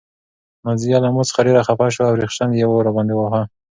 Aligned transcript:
نازیه 0.65 0.97
له 1.03 1.09
ما 1.15 1.21
څخه 1.29 1.41
ډېره 1.47 1.61
خفه 1.67 1.87
شوه 1.95 2.05
او 2.09 2.17
ریشخند 2.21 2.51
یې 2.59 2.65
راباندې 2.85 3.15
واهه. 3.15 3.41